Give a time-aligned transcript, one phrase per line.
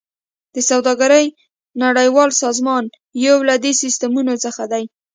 [0.53, 1.25] د سوداګرۍ
[1.83, 2.83] نړیوال سازمان
[3.25, 4.83] یو له دې سیستمونو څخه دی